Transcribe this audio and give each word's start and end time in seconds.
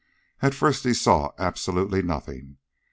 At 0.41 0.55
first 0.55 0.83
he 0.83 0.95
saw 0.95 1.31
absolutely 1.37 2.01
nothing. 2.01 2.57